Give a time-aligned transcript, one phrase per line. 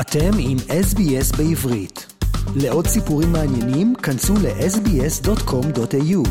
[0.00, 2.06] אתם עם SBS בעברית.
[2.56, 6.28] לעוד סיפורים מעניינים, כנסו ל-sbs.com.au.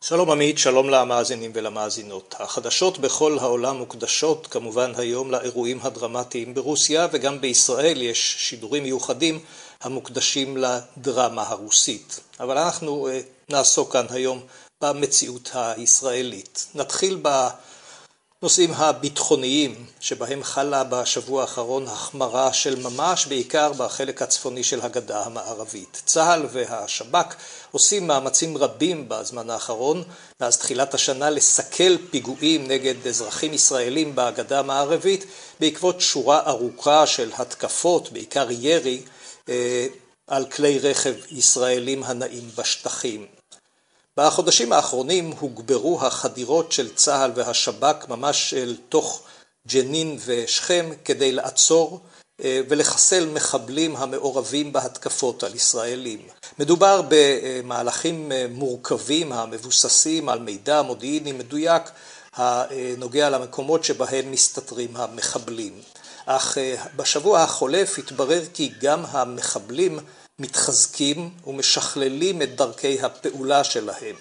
[0.00, 2.34] שלום עמית, שלום למאזינים ולמאזינות.
[2.38, 9.38] החדשות בכל העולם מוקדשות כמובן היום לאירועים הדרמטיים ברוסיה וגם בישראל יש שידורים מיוחדים
[9.82, 12.20] המוקדשים לדרמה הרוסית.
[12.40, 14.40] אבל אנחנו אה, נעסוק כאן היום
[14.80, 16.66] במציאות הישראלית.
[16.74, 17.48] נתחיל ב...
[18.42, 26.02] נושאים הביטחוניים שבהם חלה בשבוע האחרון החמרה של ממש בעיקר בחלק הצפוני של הגדה המערבית.
[26.06, 27.34] צה"ל והשב"כ
[27.70, 30.02] עושים מאמצים רבים בזמן האחרון
[30.40, 35.24] מאז תחילת השנה לסכל פיגועים נגד אזרחים ישראלים בגדה המערבית
[35.60, 39.02] בעקבות שורה ארוכה של התקפות בעיקר ירי
[39.48, 39.86] אה,
[40.26, 43.37] על כלי רכב ישראלים הנעים בשטחים.
[44.18, 49.22] בחודשים האחרונים הוגברו החדירות של צה"ל והשב"כ ממש אל תוך
[49.72, 52.00] ג'נין ושכם כדי לעצור
[52.44, 56.18] אה, ולחסל מחבלים המעורבים בהתקפות על ישראלים.
[56.58, 61.82] מדובר במהלכים אה, מורכבים המבוססים על מידע מודיעיני מדויק
[62.34, 65.72] הנוגע למקומות שבהם מסתתרים המחבלים.
[66.26, 69.98] אך אה, בשבוע החולף התברר כי גם המחבלים
[70.38, 74.16] מתחזקים ומשכללים את דרכי הפעולה שלהם.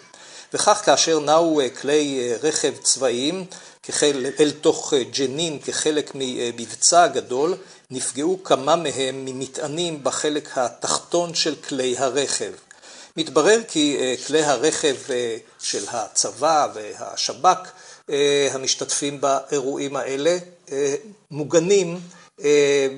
[0.54, 3.46] וכך כאשר נעו אה, כלי אה, רכב צבאיים
[3.84, 7.56] כחל, אל תוך אה, ג'נין כחלק ממבצע גדול,
[7.92, 12.52] נפגעו כמה מהם ממטענים בחלק התחתון של כלי הרכב.
[13.18, 14.96] מתברר כי כלי הרכב
[15.60, 17.70] של הצבא והשב"כ
[18.52, 20.38] המשתתפים באירועים האלה
[21.32, 22.00] מוגנים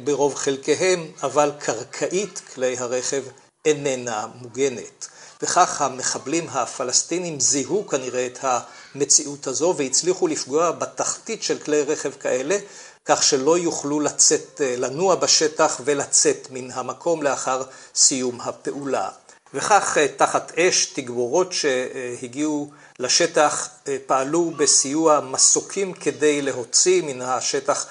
[0.04, 3.24] ברוב חלקיהם, אבל קרקעית כלי הרכב
[3.66, 5.08] איננה מוגנת.
[5.42, 12.58] וכך המחבלים הפלסטינים זיהו כנראה את המציאות הזו והצליחו לפגוע בתחתית של כלי רכב כאלה,
[13.06, 17.64] כך שלא יוכלו לצאת, לנוע בשטח ולצאת מן המקום לאחר
[17.96, 19.10] סיום הפעולה.
[19.54, 23.70] וכך תחת אש תגבורות שהגיעו לשטח
[24.06, 27.88] פעלו בסיוע מסוקים כדי להוציא מן השטח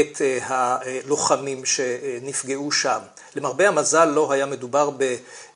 [0.00, 2.98] את הלוחמים שנפגעו שם.
[3.36, 4.90] למרבה המזל לא היה מדובר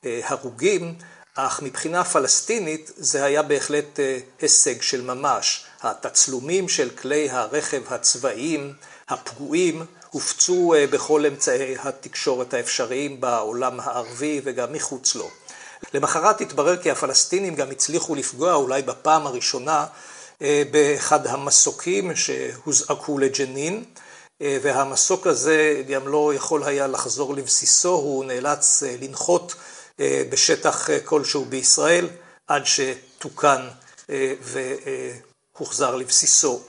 [0.03, 0.95] בהרוגים,
[1.35, 3.99] אך מבחינה פלסטינית זה היה בהחלט
[4.41, 5.65] הישג של ממש.
[5.81, 8.73] התצלומים של כלי הרכב הצבאיים
[9.09, 15.29] הפגועים הופצו בכל אמצעי התקשורת האפשריים בעולם הערבי וגם מחוץ לו.
[15.93, 19.85] למחרת התברר כי הפלסטינים גם הצליחו לפגוע אולי בפעם הראשונה
[20.71, 23.83] באחד המסוקים שהוזעקו לג'נין
[24.41, 29.55] והמסוק הזה גם לא יכול היה לחזור לבסיסו, הוא נאלץ לנחות
[30.01, 32.07] בשטח כלשהו בישראל
[32.47, 33.67] עד שתוקן
[35.55, 36.61] והוחזר לבסיסו.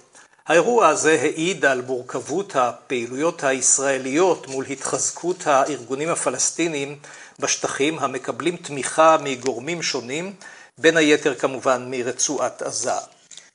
[0.47, 6.99] האירוע הזה העיד על מורכבות הפעילויות הישראליות מול התחזקות הארגונים הפלסטיניים
[7.39, 10.35] בשטחים המקבלים תמיכה מגורמים שונים,
[10.79, 12.93] בין היתר כמובן מרצועת עזה.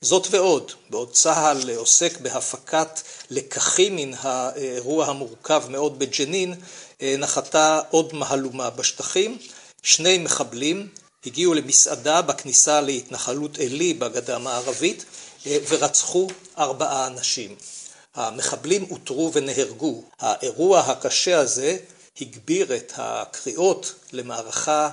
[0.04, 6.54] זאת ועוד, בעוד צה"ל עוסק בהפקת לקחים מן האירוע המורכב מאוד בג'נין,
[7.02, 9.38] נחתה עוד מהלומה בשטחים.
[9.84, 10.88] שני מחבלים
[11.26, 15.06] הגיעו למסעדה בכניסה להתנחלות עלי בגדה המערבית
[15.70, 16.28] ורצחו
[16.58, 17.56] ארבעה אנשים.
[18.16, 20.04] המחבלים אותרו ונהרגו.
[20.20, 21.78] האירוע הקשה הזה
[22.22, 24.90] הגביר את הקריאות למערכה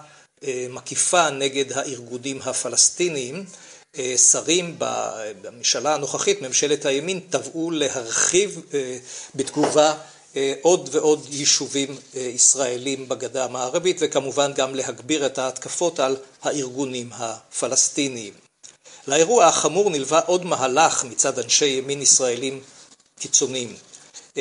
[0.70, 3.44] מקיפה נגד הארגונים הפלסטיניים.
[4.16, 8.62] שרים בממשלה הנוכחית, ממשלת הימין, תבעו להרחיב
[9.34, 9.94] בתגובה
[10.62, 18.32] עוד ועוד יישובים ישראלים בגדה המערבית וכמובן גם להגביר את ההתקפות על הארגונים הפלסטיניים.
[19.08, 22.60] לאירוע החמור נלווה עוד מהלך מצד אנשי ימין ישראלים
[23.18, 23.76] קיצוניים.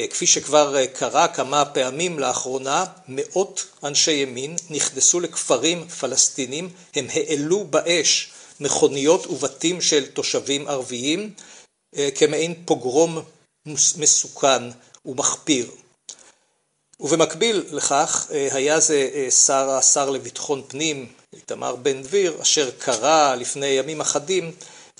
[0.09, 8.31] כפי שכבר קרה כמה פעמים לאחרונה, מאות אנשי ימין נכנסו לכפרים פלסטינים, הם העלו באש
[8.59, 11.33] מכוניות ובתים של תושבים ערביים
[12.15, 13.21] כמעין פוגרום
[13.97, 14.63] מסוכן
[15.05, 15.71] ומחפיר.
[16.99, 24.01] ובמקביל לכך היה זה שר, השר לביטחון פנים, איתמר בן גביר, אשר קרא לפני ימים
[24.01, 24.51] אחדים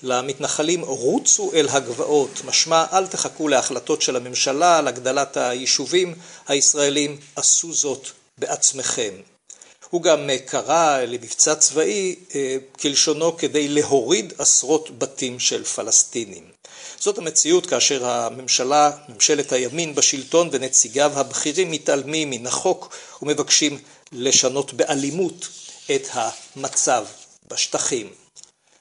[0.02, 6.14] למתנחלים רוצו אל הגבעות, משמע אל תחכו להחלטות של הממשלה על הגדלת היישובים
[6.48, 8.06] הישראלים, עשו זאת
[8.38, 9.14] בעצמכם.
[9.90, 12.16] הוא גם קרא למבצע צבאי
[12.80, 16.44] כלשונו כדי להוריד עשרות בתים של פלסטינים.
[16.98, 23.78] זאת המציאות כאשר הממשלה, ממשלת הימין בשלטון ונציגיו הבכירים מתעלמים מן החוק ומבקשים
[24.12, 25.48] לשנות באלימות
[25.94, 27.04] את המצב
[27.48, 28.10] בשטחים.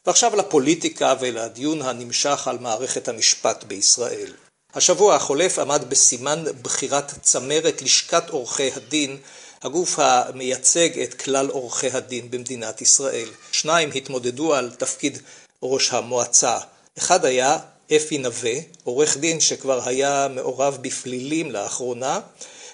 [0.05, 4.33] ועכשיו לפוליטיקה ולדיון הנמשך על מערכת המשפט בישראל.
[4.73, 9.17] השבוע החולף עמד בסימן בחירת צמרת לשכת עורכי הדין,
[9.61, 13.29] הגוף המייצג את כלל עורכי הדין במדינת ישראל.
[13.51, 15.17] שניים התמודדו על תפקיד
[15.63, 16.57] ראש המועצה.
[16.97, 17.57] אחד היה
[17.95, 18.53] אפי נווה,
[18.83, 22.19] עורך דין שכבר היה מעורב בפלילים לאחרונה,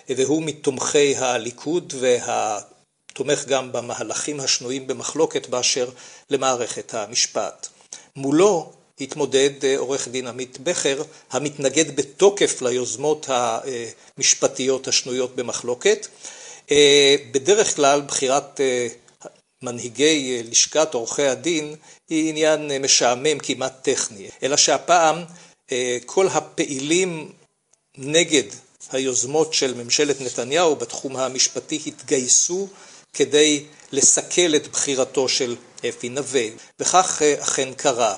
[0.10, 5.90] והוא מתומכי הליכוד והתומך גם במהלכים השנויים במחלוקת באשר
[6.30, 7.68] למערכת המשפט.
[8.16, 8.72] מולו
[9.02, 11.02] התמודד אה, עורך דין עמית בכר,
[11.32, 16.08] המתנגד בתוקף ליוזמות המשפטיות השנויות במחלוקת.
[16.72, 18.88] אה, בדרך כלל בחירת אה,
[19.62, 21.76] מנהיגי לשכת עורכי הדין
[22.10, 25.24] היא עניין משעמם כמעט טכני, אלא שהפעם
[26.06, 27.32] כל הפעילים
[27.98, 28.44] נגד
[28.92, 32.68] היוזמות של ממשלת נתניהו בתחום המשפטי התגייסו
[33.14, 35.56] כדי לסכל את בחירתו של
[35.90, 36.48] אפי נווה,
[36.80, 38.16] וכך אכן קרה.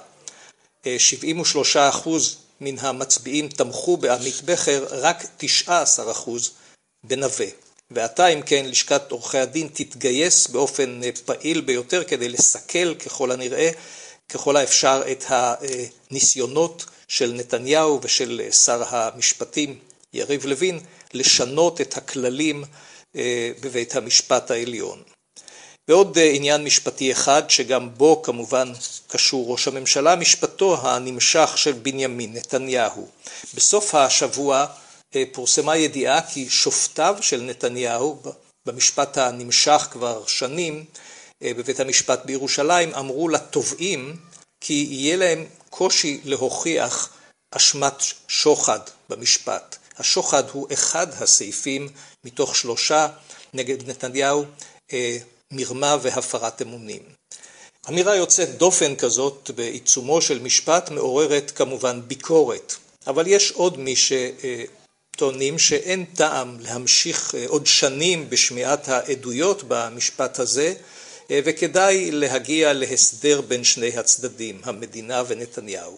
[0.98, 6.52] 73 אחוז מן המצביעים תמכו בעמית בכר, רק 19 אחוז
[7.04, 7.67] בנווה.
[7.92, 13.70] ועתה אם כן לשכת עורכי הדין תתגייס באופן פעיל ביותר כדי לסכל ככל הנראה,
[14.30, 19.80] ככל האפשר את הניסיונות של נתניהו ושל שר המשפטים
[20.14, 20.80] יריב לוין
[21.14, 22.64] לשנות את הכללים
[23.16, 25.04] אה, בבית המשפט העליון.
[25.88, 28.72] ועוד אה, עניין משפטי אחד שגם בו כמובן
[29.08, 33.08] קשור ראש הממשלה, משפטו הנמשך של בנימין נתניהו.
[33.54, 34.87] בסוף השבוע אה,
[35.32, 38.22] פורסמה ידיעה כי שופטיו של נתניהו
[38.66, 40.86] במשפט הנמשך כבר שנים
[41.44, 44.16] אה, בבית המשפט בירושלים אמרו לתובעים
[44.62, 47.14] כי יהיה להם קושי להוכיח
[47.52, 47.94] אשמת
[48.28, 49.76] שוחד במשפט.
[49.98, 51.90] השוחד הוא אחד הסעיפים
[52.24, 53.08] מתוך שלושה
[53.54, 54.46] נגד נתניהו
[55.52, 57.02] מרמה והפרת אמונים.
[57.90, 62.74] אמירה יוצאת דופן כזאת בעיצומו של משפט מעוררת כמובן ביקורת,
[63.08, 63.96] אבל יש עוד מי
[65.18, 70.74] שטוענים שאין טעם להמשיך עוד שנים בשמיעת העדויות במשפט הזה
[71.32, 75.98] וכדאי להגיע להסדר בין שני הצדדים, המדינה ונתניהו.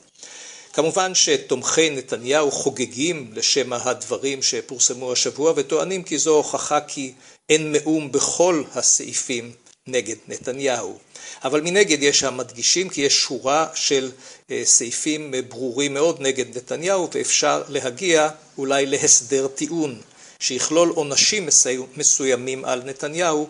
[0.73, 7.13] כמובן שתומכי נתניהו חוגגים לשם הדברים שפורסמו השבוע וטוענים כי זו הוכחה כי
[7.49, 9.51] אין מאום בכל הסעיפים
[9.91, 10.97] נגד נתניהו.
[11.43, 14.11] אבל מנגד יש המדגישים כי יש שורה של
[14.51, 20.01] אה, סעיפים ברורים מאוד נגד נתניהו ואפשר להגיע אולי להסדר טיעון
[20.39, 21.49] שיכלול עונשים
[21.95, 23.47] מסוימים על נתניהו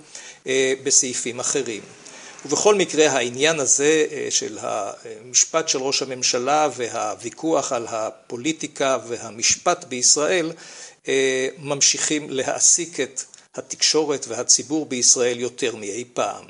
[0.48, 1.82] אה, בסעיפים אחרים.
[2.46, 10.52] ובכל מקרה העניין הזה אה, של המשפט של ראש הממשלה והוויכוח על הפוליטיקה והמשפט בישראל
[11.60, 13.22] ממשיכים להעסיק את
[13.60, 16.46] התקשורת והציבור בישראל יותר מאי פעם.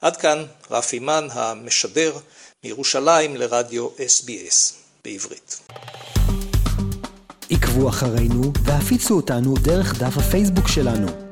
[0.00, 2.16] עד כאן רפי מן המשדר
[2.64, 5.60] מירושלים לרדיו SBS בעברית.
[7.50, 11.29] עקבו אחרינו והפיצו אותנו דרך דף הפייסבוק שלנו.